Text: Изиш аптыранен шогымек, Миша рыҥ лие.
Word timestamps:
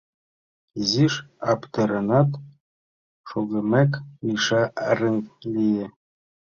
Изиш 0.79 1.13
аптыранен 1.51 2.27
шогымек, 3.29 3.91
Миша 4.25 4.63
рыҥ 4.97 5.15
лие. 5.53 5.85